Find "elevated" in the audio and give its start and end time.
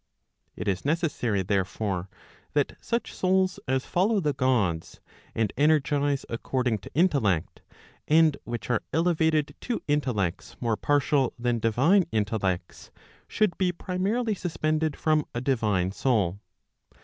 8.93-9.53